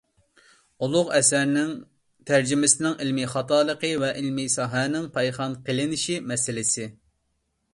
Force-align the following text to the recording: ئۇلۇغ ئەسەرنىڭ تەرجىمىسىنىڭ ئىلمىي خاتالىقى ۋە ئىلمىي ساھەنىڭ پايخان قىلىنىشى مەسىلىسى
ئۇلۇغ 0.85 1.09
ئەسەرنىڭ 1.17 1.73
تەرجىمىسىنىڭ 2.31 2.95
ئىلمىي 3.05 3.29
خاتالىقى 3.33 3.91
ۋە 4.05 4.09
ئىلمىي 4.23 4.49
ساھەنىڭ 4.55 5.07
پايخان 5.19 5.55
قىلىنىشى 5.69 6.17
مەسىلىسى 6.33 6.89